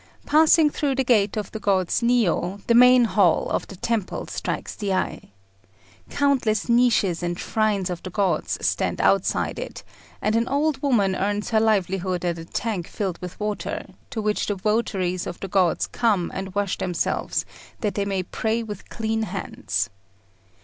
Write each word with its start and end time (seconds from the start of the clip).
Passing 0.25 0.71
through 0.71 0.95
the 0.95 1.03
gate 1.03 1.37
of 1.37 1.51
the 1.51 1.59
gods 1.59 2.01
Niô, 2.01 2.59
the 2.65 2.73
main 2.73 3.03
hall 3.05 3.47
of 3.51 3.67
the 3.67 3.75
temple 3.75 4.25
strikes 4.25 4.75
the 4.75 4.91
eye. 4.95 5.29
Countless 6.09 6.67
niches 6.67 7.21
and 7.21 7.37
shrines 7.39 7.87
of 7.91 8.01
the 8.01 8.09
gods 8.09 8.57
stand 8.65 8.99
outside 8.99 9.59
it, 9.59 9.83
and 10.19 10.35
an 10.35 10.47
old 10.47 10.81
woman 10.81 11.13
earns 11.15 11.51
her 11.51 11.59
livelihood 11.59 12.25
at 12.25 12.39
a 12.39 12.45
tank 12.45 12.87
filled 12.87 13.19
with 13.19 13.39
water, 13.39 13.93
to 14.09 14.23
which 14.23 14.47
the 14.47 14.55
votaries 14.55 15.27
of 15.27 15.39
the 15.39 15.47
gods 15.47 15.85
come 15.85 16.31
and 16.33 16.55
wash 16.55 16.79
themselves 16.79 17.45
that 17.81 17.93
they 17.93 18.03
may 18.03 18.23
pray 18.23 18.63
with 18.63 18.89
clean 18.89 19.21
hands. 19.21 19.91